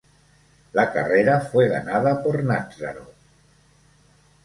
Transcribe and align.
La 0.73 0.91
carrera 0.91 1.41
fue 1.41 1.67
ganada 1.69 2.23
por 2.23 2.43
Nazzaro. 2.43 3.13